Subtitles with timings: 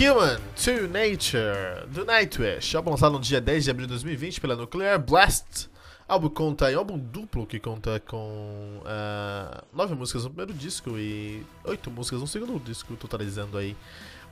[0.00, 4.54] Human to Nature, do Nightwish, álbum lançado no dia 10 de abril de 2020 pela
[4.54, 5.68] Nuclear Blast.
[6.06, 10.96] Álbum conta, é um álbum duplo que conta com uh, nove músicas no primeiro disco
[10.96, 13.76] e oito músicas no segundo disco, totalizando aí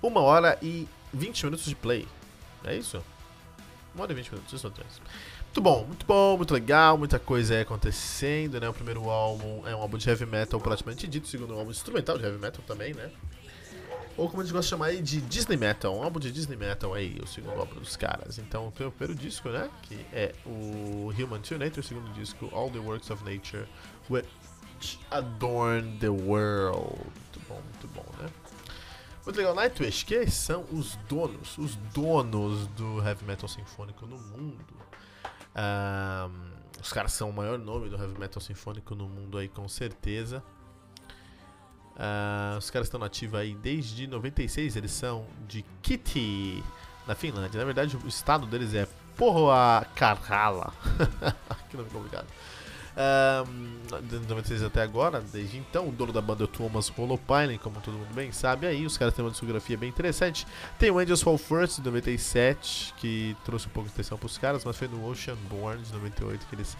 [0.00, 2.06] uma hora e 20 minutos de play.
[2.64, 3.02] É isso?
[3.92, 5.00] Uma hora e 20 minutos, isso três.
[5.46, 8.68] Muito bom, muito bom, muito legal, muita coisa aí acontecendo, né?
[8.68, 11.58] O primeiro álbum é um álbum de heavy metal praticamente dito, o segundo é um
[11.58, 13.10] álbum instrumental de heavy metal também, né?
[14.16, 16.92] Ou como eles gostam de chamar aí de Disney Metal, um álbum de Disney Metal
[16.94, 18.38] aí, o segundo álbum dos caras.
[18.38, 22.48] Então tem o primeiro disco, né, que é o Human to Nature, o segundo disco,
[22.52, 23.66] All the Works of Nature,
[24.08, 24.28] which
[25.10, 26.98] adorn the world.
[26.98, 28.30] Muito bom, muito bom, né?
[29.24, 34.76] Muito legal, Nightwish, que são os donos, os donos do heavy metal sinfônico no mundo.
[35.56, 39.68] Um, os caras são o maior nome do heavy metal sinfônico no mundo aí, com
[39.68, 40.44] certeza.
[41.96, 46.62] Uh, os caras estão nativos aí desde 96, eles são de Kitty,
[47.06, 47.58] na Finlândia.
[47.58, 48.86] Na verdade, o estado deles é
[49.94, 50.72] Karhala.
[51.70, 52.26] que nome complicado.
[52.98, 57.58] Um, de 96 até agora, desde então, o dono da banda é o Thomas Holopainen,
[57.58, 58.86] como todo mundo bem sabe aí.
[58.86, 60.46] Os caras têm uma discografia bem interessante.
[60.78, 64.38] Tem o Angels Fall First de 97, que trouxe um pouco de atenção para os
[64.38, 66.76] caras, mas foi no Ocean Born de 98 que eles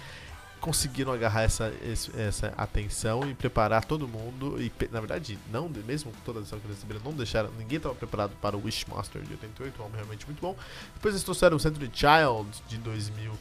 [0.60, 1.72] conseguiram agarrar essa,
[2.16, 4.60] essa atenção e preparar todo mundo.
[4.60, 7.50] E na verdade, não mesmo com toda a atenção que eles receberam, não deixaram.
[7.58, 10.56] Ninguém estava preparado para o Wishmaster de 88, um álbum realmente muito bom.
[10.94, 13.32] Depois eles trouxeram o Century Child de 2000.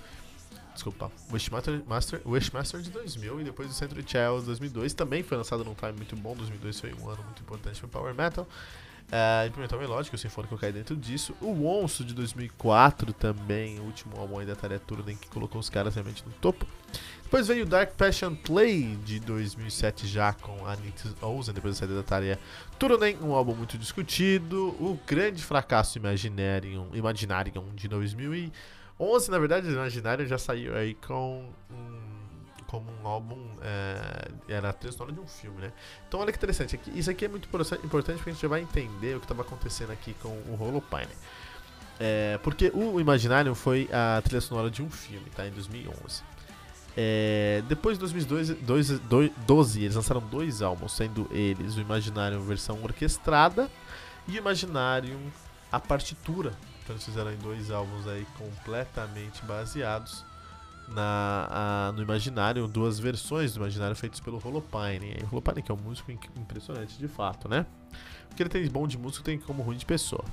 [0.74, 5.38] Desculpa, Wishmaster, Master, Wishmaster de 2000 e depois o Century Child de 2002 também foi
[5.38, 6.36] lançado num time muito bom.
[6.36, 8.46] 2002 foi um ano muito importante para Power Metal.
[9.06, 11.36] Uh, Implemental Melódico, o Sinfônico cai dentro disso.
[11.40, 15.70] O Onço de 2004 também, o último álbum aí da Tarja Turunen que colocou os
[15.70, 16.66] caras realmente no topo.
[17.24, 21.80] Depois veio o Dark Passion Play de 2007 já com a Nix Ozen, depois da
[21.80, 22.40] saída da Tarja
[22.80, 24.70] Turunen, um álbum muito discutido.
[24.80, 31.48] O grande fracasso Imaginarium, Imaginarium de 2011, na verdade, Imaginarium já saiu aí com
[32.68, 35.72] como um álbum é, era a trilha sonora de um filme, né?
[36.08, 39.16] Então olha que interessante, isso aqui é muito importante porque a gente já vai entender
[39.16, 41.12] o que estava acontecendo aqui com o Holopine.
[42.00, 45.48] É, porque o Imaginarium foi a trilha sonora de um filme, tá?
[45.48, 46.24] Em 2011.
[46.98, 53.70] É, depois de 2012, eles lançaram dois álbuns, sendo eles o Imaginarium versão orquestrada
[54.28, 55.20] e o Imaginarium
[55.72, 56.54] a partitura.
[56.84, 60.24] Então eles fizeram dois álbuns aí completamente baseados
[60.88, 65.18] na, a, no Imaginário, duas versões do Imaginário feitas pelo Holopine.
[65.24, 67.66] O Holopine que é um músico impressionante de fato, né?
[68.32, 70.24] O que ele tem de bom de músico tem como ruim de pessoa.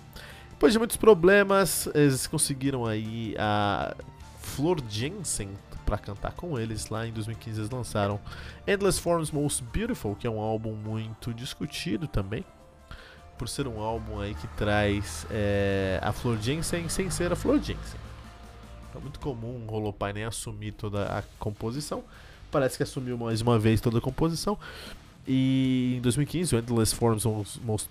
[0.51, 3.97] Depois de muitos problemas, eles conseguiram aí a
[4.41, 5.51] Flor Jensen
[5.85, 6.89] para cantar com eles.
[6.89, 8.21] Lá em 2015 eles lançaram
[8.67, 12.45] Endless Forms Most Beautiful, que é um álbum muito discutido também.
[13.37, 17.59] Por ser um álbum aí que traz é, a Flor Jensen sem ser a Flor
[17.59, 17.99] Jensen.
[18.95, 22.05] É muito comum o Holopai assumir toda a composição.
[22.51, 24.59] Parece que assumiu mais uma vez toda a composição.
[25.27, 27.25] E em 2015, o Endless Forms
[27.65, 27.89] Most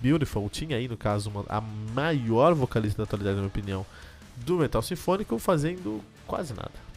[0.00, 3.86] Beautiful tinha aí, no caso, uma, a maior vocalista da atualidade, na minha opinião,
[4.36, 6.88] do metal sinfônico, fazendo quase nada.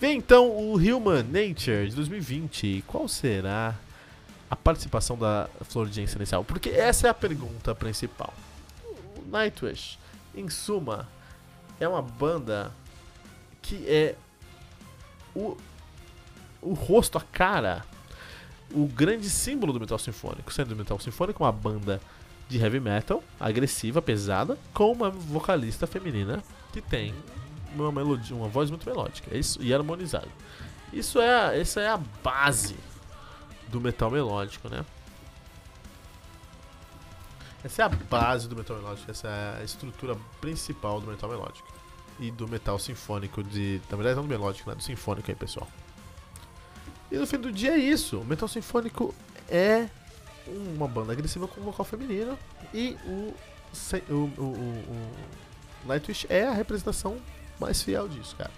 [0.00, 2.84] Vem então o Human Nature de 2020.
[2.86, 3.74] Qual será
[4.50, 6.48] a participação da Flor Jensen nesse álbum?
[6.48, 8.34] Porque essa é a pergunta principal.
[8.84, 9.98] O Nightwish,
[10.34, 11.08] em suma,
[11.80, 12.72] é uma banda
[13.62, 14.14] que é
[15.34, 15.56] o,
[16.62, 17.84] o rosto, a cara,
[18.72, 22.00] o grande símbolo do metal sinfônico, sendo o metal sinfônico uma banda
[22.48, 26.42] de heavy metal, agressiva, pesada, com uma vocalista feminina
[26.72, 27.14] que tem
[27.74, 30.28] uma melodia, uma voz muito melódica isso, e harmonizada.
[30.92, 32.76] Isso é, essa é a base
[33.68, 34.84] do metal melódico, né?
[37.66, 41.66] Essa é a base do metal melódico, essa é a estrutura principal do metal melódico.
[42.20, 43.82] E do metal sinfônico de.
[43.90, 44.76] Na verdade não do melódico, né?
[44.76, 45.68] Do sinfônico aí, pessoal.
[47.10, 48.20] E no fim do dia é isso.
[48.20, 49.12] O metal sinfônico
[49.48, 49.88] é
[50.76, 52.38] uma banda agressiva com vocal feminino
[52.72, 53.34] e o,
[54.08, 54.44] o, o,
[55.84, 57.18] o Nightwish é a representação
[57.58, 58.52] mais fiel disso, cara.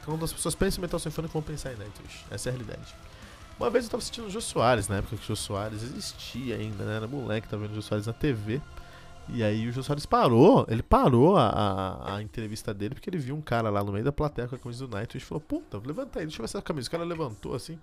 [0.00, 2.24] Então, quando as pessoas pensam em metal sinfônico, vão pensar em Nightwish.
[2.30, 2.94] Essa é a realidade.
[3.58, 6.56] Uma vez eu tava assistindo o Jô Soares, na época que o Jô Soares existia
[6.56, 6.96] ainda, né?
[6.96, 8.60] Era moleque, tava vendo o Jô Soares na TV.
[9.28, 13.16] E aí o Jô Soares parou, ele parou a, a, a, entrevista dele porque ele
[13.16, 15.40] viu um cara lá no meio da plateia com a camisa do Nightwish e falou,
[15.40, 16.88] puta, levanta aí, deixa eu ver essa camisa.
[16.88, 17.78] O cara levantou assim,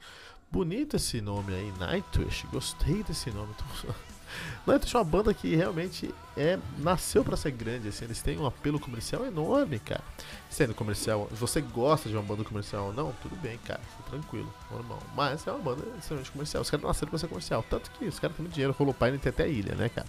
[0.51, 3.53] bonito esse nome aí, Nightwish, gostei desse nome.
[4.65, 8.45] Nightwish é uma banda que realmente é nasceu para ser grande, assim, eles têm um
[8.45, 10.03] apelo comercial enorme, cara.
[10.49, 14.99] Sendo comercial, você gosta de uma banda comercial ou não, tudo bem, cara, tranquilo, normal.
[15.15, 18.19] Mas é uma banda extremamente comercial, os caras nasceram pra ser comercial, tanto que os
[18.19, 20.07] caras têm muito dinheiro, rolou Pine tem até ilha, né, cara.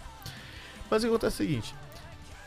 [0.90, 1.74] Mas o que acontece é o seguinte: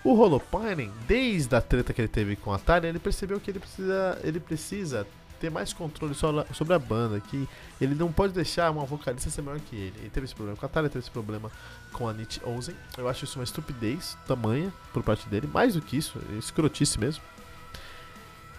[0.05, 3.57] o Holopining, desde a treta que ele teve com a Atari, ele percebeu que ele
[3.57, 5.07] precisa, ele precisa
[5.45, 7.47] ter mais controle sobre a banda, que
[7.79, 9.93] ele não pode deixar uma vocalista ser maior que ele.
[9.99, 11.51] Ele teve esse problema com a Atari, teve esse problema
[11.93, 12.75] com a Nietzsche Ozen.
[12.97, 16.99] Eu acho isso uma estupidez tamanha por parte dele, mais do que isso, é escrotice
[16.99, 17.23] mesmo.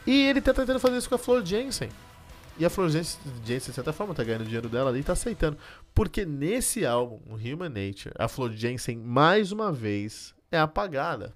[0.07, 1.89] E ele tá tentando fazer isso com a Flor Jensen.
[2.57, 5.59] E a Flor Jensen, de certa forma, tá ganhando dinheiro dela ali e tá aceitando.
[5.93, 11.35] Porque nesse álbum, Human Nature, a Flor Jensen, mais uma vez, é apagada.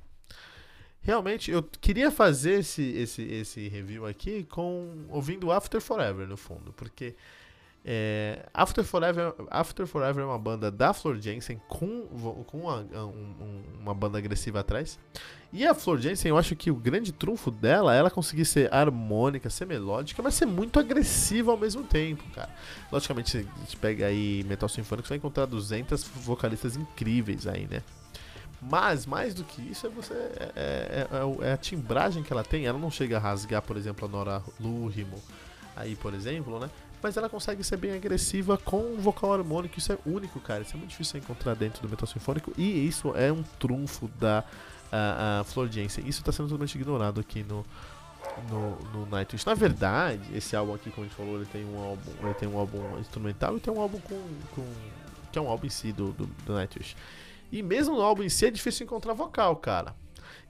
[1.02, 6.72] Realmente, eu queria fazer esse, esse, esse review aqui com ouvindo After Forever, no fundo.
[6.74, 7.14] Porque
[7.82, 12.02] é, After, Forever, After Forever é uma banda da Flor Jensen com,
[12.46, 14.98] com uma, um, uma banda agressiva atrás.
[15.50, 18.72] E a Flor Jensen, eu acho que o grande trunfo dela é ela conseguir ser
[18.72, 22.50] harmônica, ser melódica, mas ser muito agressiva ao mesmo tempo, cara.
[22.92, 27.82] Logicamente, a gente pega aí Metal Sinfônico, você vai encontrar 200 vocalistas incríveis aí, né?
[28.62, 32.44] Mas, mais do que isso, é, você, é, é, é, é a timbragem que ela
[32.44, 32.66] tem.
[32.66, 35.18] Ela não chega a rasgar, por exemplo, a Nora Lurimo
[35.76, 36.68] aí, por exemplo, né?
[37.02, 39.78] mas ela consegue ser bem agressiva com vocal harmônico.
[39.78, 40.62] Isso é único, cara.
[40.62, 42.52] Isso é muito difícil de encontrar dentro do metal sinfônico.
[42.56, 44.44] E isso é um trunfo da
[44.92, 46.06] a, a Flor Jensen.
[46.06, 47.64] Isso está sendo totalmente ignorado aqui no,
[48.50, 49.46] no, no Nightwish.
[49.46, 52.48] Na verdade, esse álbum aqui, como a gente falou, ele tem um álbum, ele tem
[52.48, 54.22] um álbum instrumental e tem um álbum com,
[54.54, 54.66] com
[55.32, 56.94] que é um álbum em si do, do, do Nightwish.
[57.50, 59.94] E mesmo no álbum em si é difícil encontrar vocal, cara.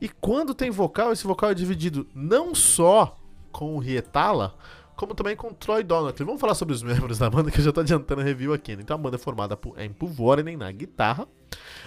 [0.01, 3.19] E quando tem vocal, esse vocal é dividido não só
[3.53, 4.55] com o Rietala,
[4.97, 6.23] como também com Troy Donald.
[6.23, 8.77] Vamos falar sobre os membros da banda, que eu já tô adiantando a review aqui.
[8.77, 8.83] Né?
[8.83, 11.27] Então a banda é formada por Empu Vorenen na guitarra,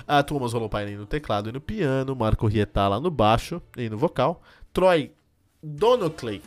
[0.08, 4.42] a Thomas Holopainen no teclado e no piano, Marco Rietala no baixo e no vocal,
[4.74, 5.12] Troy
[5.62, 6.42] Donoclay,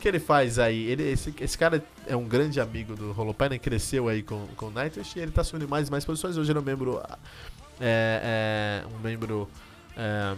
[0.00, 4.08] que ele faz aí, ele, esse, esse cara é um grande amigo do Holopainen, cresceu
[4.08, 6.58] aí com, com o Nightwish e ele tá assumindo mais e mais posições, hoje ele
[6.58, 7.00] é um membro,
[7.80, 9.48] é, é, um membro...
[9.96, 10.36] É,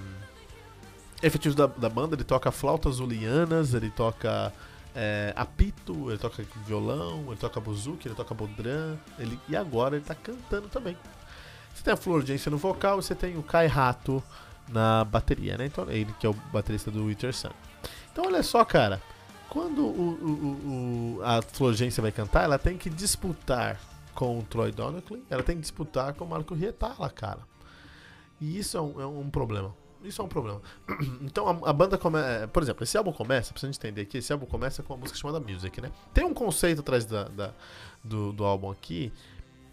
[1.22, 4.52] efetivo da, da banda, ele toca flautas julianas, ele toca
[4.94, 10.04] é, apito, ele toca violão, ele toca buzuki, ele toca bodran, ele, e agora ele
[10.04, 10.96] tá cantando também.
[11.72, 14.22] Você tem a Flor Jensen no vocal, você tem o Kai Rato
[14.68, 15.66] na bateria, né?
[15.66, 17.50] Então ele que é o baterista do Winter Sun.
[18.12, 19.00] Então olha só, cara,
[19.48, 23.78] quando o, o, o, a Flor Jensen vai cantar, ela tem que disputar
[24.14, 27.40] com o Troy Donockley, ela tem que disputar com o Marco Rietala, cara.
[28.40, 29.74] E isso é um, é um problema.
[30.02, 30.60] Isso é um problema.
[31.22, 32.26] Então a, a banda começa.
[32.26, 35.18] É, por exemplo, esse álbum começa, gente entender aqui, esse álbum começa com uma música
[35.18, 35.90] chamada Music, né?
[36.12, 37.54] Tem um conceito atrás da, da
[38.02, 39.12] do, do álbum aqui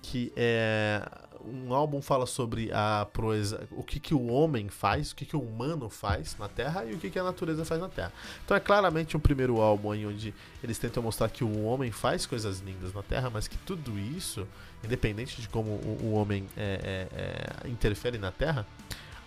[0.02, 1.06] que é
[1.46, 5.36] um álbum fala sobre a proeza, o que, que o homem faz, o que, que
[5.36, 8.12] o humano faz na Terra e o que, que a natureza faz na Terra.
[8.44, 12.26] Então é claramente um primeiro álbum aí onde eles tentam mostrar que o homem faz
[12.26, 14.48] coisas lindas na Terra, mas que tudo isso,
[14.84, 18.66] independente de como o, o homem é, é, é, interfere na Terra,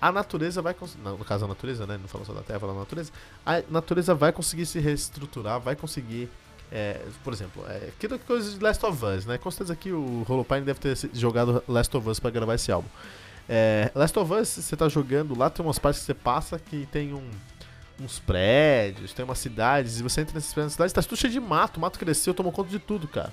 [0.00, 2.81] a natureza vai no caso a natureza, né, não falo só da Terra, falo da
[2.81, 3.12] natureza,
[3.47, 6.28] a natureza vai conseguir se reestruturar, vai conseguir
[6.73, 9.37] é, por exemplo, é, aquilo coisa de Last of Us, né?
[9.37, 12.88] Com certeza que o Holopine deve ter jogado Last of Us para gravar esse álbum.
[13.47, 16.88] É, Last of Us, você tá jogando lá, tem umas partes que você passa que
[16.91, 17.29] tem um,
[18.00, 21.76] uns prédios, tem umas cidades, e você entra nessas cidades, tá tudo cheio de mato,
[21.76, 23.33] o mato cresceu, tomou conta de tudo, cara.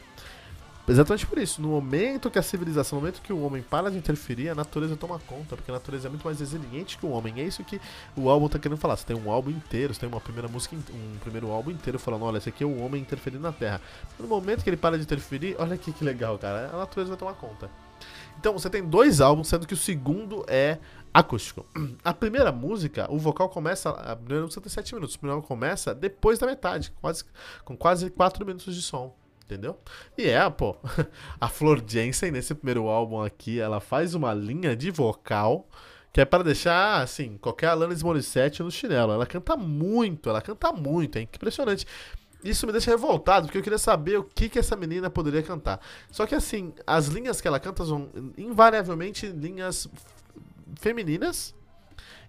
[0.89, 1.61] Exatamente por isso.
[1.61, 4.97] No momento que a civilização, no momento que o homem para de interferir, a natureza
[4.97, 7.39] toma conta, porque a natureza é muito mais resiliente que o homem.
[7.39, 7.79] É isso que
[8.17, 8.97] o álbum tá querendo falar.
[8.97, 12.25] Você tem um álbum inteiro, você tem uma primeira música, um primeiro álbum inteiro falando,
[12.25, 13.79] olha, esse aqui é o homem interferindo na Terra.
[14.17, 16.71] No momento que ele para de interferir, olha aqui que legal, cara.
[16.73, 17.69] A natureza vai tomar conta.
[18.39, 20.79] Então você tem dois álbuns, sendo que o segundo é
[21.13, 21.67] acústico.
[22.03, 23.91] A primeira música, o vocal começa.
[23.91, 25.13] A primeira música tem 7 minutos.
[25.13, 27.23] O primeiro começa depois da metade, quase,
[27.63, 29.13] com quase 4 minutos de som
[29.49, 29.79] entendeu?
[30.15, 30.75] E é, pô,
[31.41, 35.67] a Flor Jensen, nesse primeiro álbum aqui, ela faz uma linha de vocal
[36.13, 39.11] que é para deixar, assim, qualquer Alanis Morissette no chinelo.
[39.11, 41.85] Ela canta muito, ela canta muito, é impressionante.
[42.43, 45.79] isso me deixa revoltado, porque eu queria saber o que, que essa menina poderia cantar.
[46.11, 49.87] Só que assim, as linhas que ela canta são invariavelmente linhas
[50.79, 51.55] femininas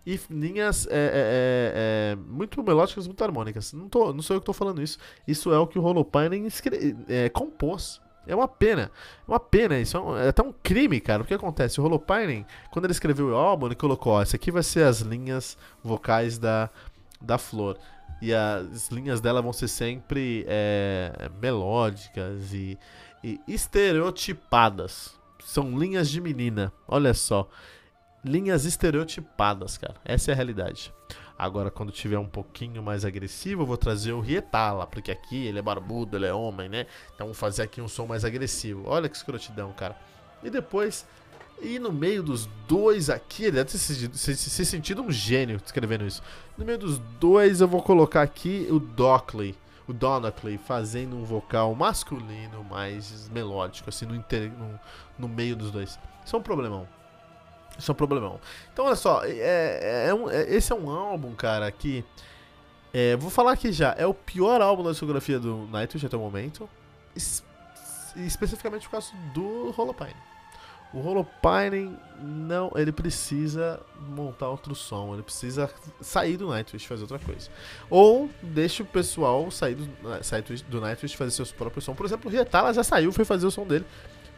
[0.07, 3.73] e linhas é, é, é, é, muito melódicas, muito harmônicas.
[3.73, 4.99] Não, tô, não sou eu que estou falando isso.
[5.26, 6.49] Isso é o que o Holopainen
[7.09, 8.00] é, compôs.
[8.26, 8.90] É uma pena.
[9.26, 9.78] É uma pena.
[9.78, 11.23] Isso é, um, é, até um crime, cara.
[11.23, 11.80] O que acontece?
[11.80, 15.00] O Holopainen, quando ele escreveu o álbum, ele colocou: ó, esse aqui vai ser as
[15.00, 16.71] linhas vocais da,
[17.21, 17.76] da Flor.
[18.23, 22.78] E as linhas dela vão ser sempre é, melódicas e,
[23.23, 25.19] e estereotipadas.
[25.42, 26.73] São linhas de menina.
[26.87, 27.49] Olha só
[28.25, 29.97] linhas estereotipadas, cara.
[30.05, 30.93] Essa é a realidade.
[31.39, 35.59] Agora, quando tiver um pouquinho mais agressivo, eu vou trazer o Rietala, porque aqui ele
[35.59, 36.87] é barbudo, ele é homem, né?
[37.15, 38.85] Então vou fazer aqui um som mais agressivo.
[38.87, 39.97] Olha que escrotidão, cara.
[40.43, 41.07] E depois,
[41.62, 45.59] e no meio dos dois aqui, ele deve ter se, se, se sentido um gênio
[45.65, 46.23] escrevendo isso.
[46.59, 49.57] No meio dos dois, eu vou colocar aqui o Dockley,
[49.89, 54.79] o Donacley, fazendo um vocal masculino mais melódico, assim, no, inter, no,
[55.19, 55.99] no meio dos dois.
[56.23, 56.87] Isso é um problemão.
[57.81, 58.41] Isso é um problemão.
[58.73, 62.05] Então, olha só, é, é, é um, é, esse é um álbum, cara, que.
[62.93, 66.21] É, vou falar aqui já, é o pior álbum da discografia do Nightwish até o
[66.21, 66.69] momento.
[67.15, 67.43] Es,
[68.17, 70.17] especificamente por causa do Holopine.
[70.93, 75.71] O Holopine não, ele precisa montar outro som, ele precisa
[76.01, 77.49] sair do Nightwish fazer outra coisa.
[77.89, 81.97] Ou deixa o pessoal sair do, sair do Nightwish fazer seus próprios sons.
[81.97, 83.87] Por exemplo, o Rietala já saiu, foi fazer o som dele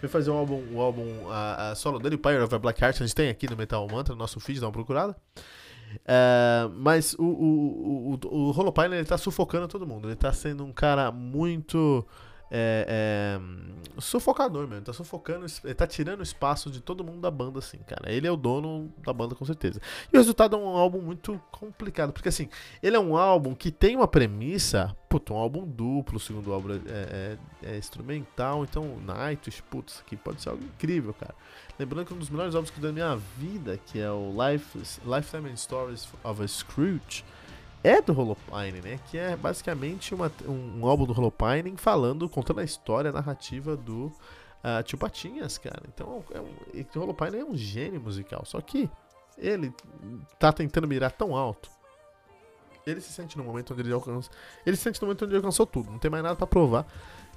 [0.02, 3.02] foi fazer um álbum, um álbum a, a solo dele, Pyre of a Black Heart,
[3.02, 5.16] a gente tem aqui no Metal Mantra, no nosso feed, dá uma procurada.
[5.94, 10.08] Uh, mas o, o, o, o Holopine ele tá sufocando todo mundo.
[10.08, 12.04] Ele tá sendo um cara muito
[12.54, 13.38] é,
[13.96, 14.84] é, sufocador mesmo.
[14.84, 18.12] Tá sufocando, tá tirando espaço de todo mundo da banda, assim, cara.
[18.12, 19.80] Ele é o dono da banda, com certeza.
[20.12, 22.50] E o resultado é um álbum muito complicado, porque assim,
[22.82, 26.74] ele é um álbum que tem uma premissa, puto, um álbum duplo, o segundo álbum
[26.74, 27.38] é, é,
[27.74, 31.34] é instrumental, então Nightwish, putz, aqui pode ser algo incrível, cara.
[31.78, 34.30] Lembrando que um dos melhores álbuns que eu dei na minha vida, que é o
[34.30, 37.24] Life, Lifetime and Stories of a Scrooge,
[37.84, 38.98] é do Holopine, né?
[39.10, 43.76] Que é basicamente uma, um, um, álbum do Holopine falando, contando a história, a narrativa
[43.76, 45.82] do uh, Tio Patinhas, cara.
[45.88, 48.44] Então, é um, o Holopine é um gênio musical.
[48.44, 48.88] Só que
[49.36, 49.72] ele
[50.38, 51.70] tá tentando mirar tão alto.
[52.86, 54.30] Ele se sente no momento onde ele alcança.
[54.66, 56.86] Ele se sente no momento onde ele alcançou tudo, não tem mais nada para provar.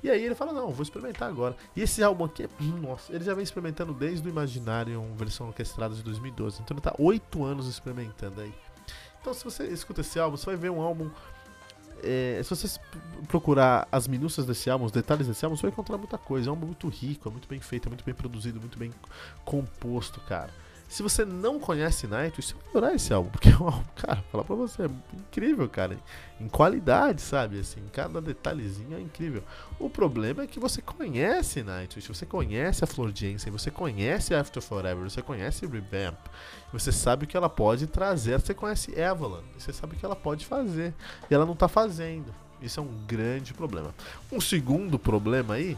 [0.04, 1.56] E aí ele fala, não, vou experimentar agora.
[1.76, 6.04] E esse álbum aqui, nossa, ele já vem experimentando desde o Imaginarium, versão orquestrada de
[6.04, 6.62] 2012.
[6.62, 8.54] Então ele tá oito anos experimentando aí.
[9.26, 11.10] Então, se você escuta esse álbum, você vai ver um álbum.
[12.04, 12.80] É, se você
[13.28, 16.48] procurar as minúcias desse álbum, os detalhes desse álbum, você vai encontrar muita coisa.
[16.48, 18.94] É um álbum muito rico, é muito bem feito, é muito bem produzido, muito bem
[19.44, 20.54] composto, cara.
[20.88, 24.24] Se você não conhece Nightwish, você vai adorar esse álbum, porque é um álbum, cara,
[24.32, 25.98] falar pra você, é incrível, cara.
[26.40, 27.60] Em qualidade, sabe?
[27.60, 29.44] Assim, cada detalhezinho é incrível.
[29.80, 34.62] O problema é que você conhece Nightwish, você conhece a Flor Jensen, você conhece After
[34.62, 36.18] Forever, você conhece Revamp,
[36.72, 40.16] você sabe o que ela pode trazer, você conhece Evelyn, você sabe o que ela
[40.16, 40.94] pode fazer,
[41.30, 42.34] e ela não tá fazendo.
[42.62, 43.94] Isso é um grande problema.
[44.32, 45.78] Um segundo problema aí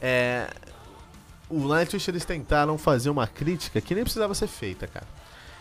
[0.00, 0.48] é
[1.52, 5.06] o Nightwish eles tentaram fazer uma crítica que nem precisava ser feita, cara.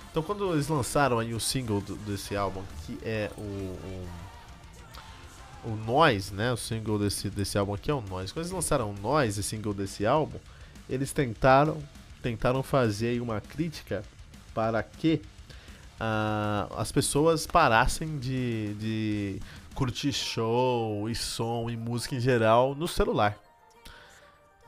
[0.09, 3.41] Então quando eles lançaram aí o single do, desse álbum, que é o,
[5.65, 6.51] o, o Noise, né?
[6.51, 8.33] O single desse, desse álbum aqui é o Noise.
[8.33, 10.37] Quando eles lançaram o Noise, o single desse álbum,
[10.89, 11.77] eles tentaram
[12.21, 14.03] tentaram fazer uma crítica
[14.53, 15.21] para que
[15.99, 19.39] uh, as pessoas parassem de, de
[19.73, 23.37] curtir show e som e música em geral no celular.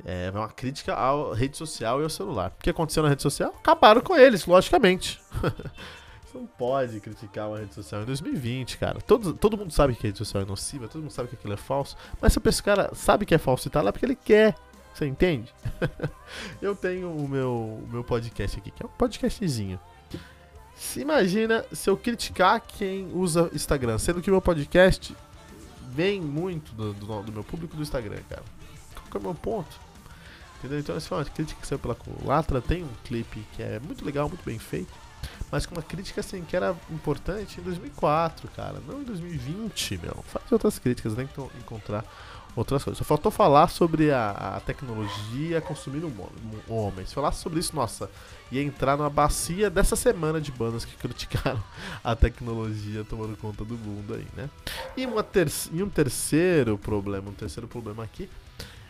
[0.06, 2.52] É uma crítica à rede social e ao celular.
[2.60, 3.54] O que aconteceu na rede social?
[3.58, 5.22] Acabaram com eles, logicamente.
[6.26, 9.00] Você não pode criticar uma rede social em 2020, cara.
[9.00, 11.54] Todo, todo mundo sabe que a rede social é nociva, todo mundo sabe que aquilo
[11.54, 11.96] é falso.
[12.20, 14.56] Mas se esse cara sabe que é falso e tá lá é porque ele quer.
[14.94, 15.54] Você entende?
[16.62, 19.80] eu tenho o meu, o meu podcast aqui, que é um podcastzinho.
[20.76, 25.16] Se imagina se eu criticar quem usa Instagram, sendo que meu podcast
[25.90, 28.44] vem muito do, do, do meu público do Instagram, cara.
[29.10, 29.93] Qual é o meu ponto?
[30.64, 30.80] Entendeu?
[30.80, 32.62] Então, essa foi uma crítica que saiu pela Culatra.
[32.62, 34.94] Tem um clipe que é muito legal, muito bem feito.
[35.52, 38.82] Mas com uma crítica assim que era importante em 2004, cara.
[38.88, 40.24] Não em 2020, meu.
[40.28, 42.06] Faz outras críticas, tem que encontrar
[42.56, 42.98] outras coisas.
[42.98, 46.12] Só faltou falar sobre a, a tecnologia consumindo
[46.68, 47.12] homens.
[47.12, 48.10] Falasse sobre isso, nossa,
[48.52, 51.62] ia entrar numa bacia dessa semana de bandas que criticaram
[52.02, 54.50] a tecnologia tomando conta do mundo aí, né?
[54.96, 58.30] E, uma ter e um terceiro problema, um terceiro problema aqui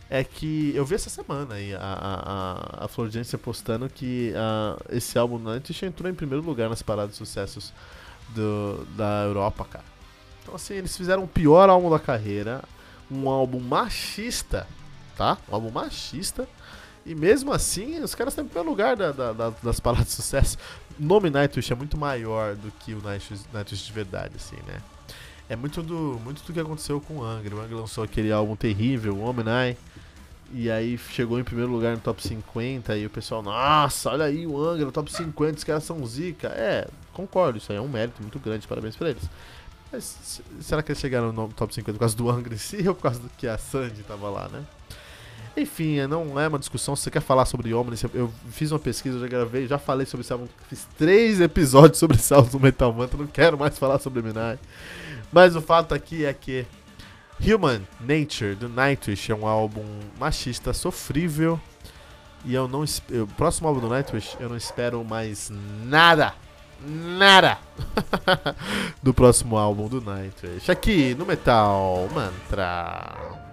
[0.10, 5.18] é que eu vi essa semana aí a, a, a Florgência postando que uh, esse
[5.18, 7.74] álbum Nightwish entrou em primeiro lugar nas paradas de sucessos
[8.30, 9.86] do, da Europa, cara.
[10.42, 12.64] Então, assim, eles fizeram o pior álbum da carreira,
[13.10, 14.68] um álbum machista,
[15.16, 15.38] tá?
[15.50, 16.48] Um álbum machista.
[17.06, 20.14] E mesmo assim, os caras estão em primeiro lugar da, da, da, das paradas de
[20.14, 20.58] sucesso.
[21.00, 24.82] O nome Nightwish é muito maior do que o Nightwish, Nightwish de verdade, assim, né?
[25.54, 27.56] É muito do, muito do que aconteceu com o Angra.
[27.56, 29.78] O Angra lançou aquele álbum terrível, o Omni,
[30.52, 34.48] e aí chegou em primeiro lugar no top 50 e o pessoal, nossa, olha aí
[34.48, 36.48] o Angra, top 50, os caras são zica.
[36.48, 39.30] É, concordo, isso aí é um mérito muito grande, parabéns pra eles.
[39.92, 42.96] Mas será que eles chegaram no top 50 por causa do Angra em si ou
[42.96, 44.64] por causa do que a Sandy tava lá, né?
[45.56, 46.96] Enfim, não é uma discussão.
[46.96, 50.24] Se você quer falar sobre Omni, eu fiz uma pesquisa, já gravei, já falei sobre
[50.24, 50.48] esse álbum.
[50.68, 53.20] Fiz três episódios sobre esse álbum do Metal Mantra.
[53.20, 54.58] Não quero mais falar sobre Minai.
[55.34, 56.66] Mas o fato aqui é que
[57.42, 59.84] Human Nature do Nightwish é um álbum
[60.20, 61.60] machista sofrível.
[62.46, 62.82] E eu não.
[62.84, 65.52] O próximo álbum do Nightwish eu não espero mais
[65.86, 66.36] nada.
[66.86, 67.60] Nada
[69.02, 70.70] do próximo álbum do Nightwish.
[70.70, 73.53] Aqui no Metal Mantra.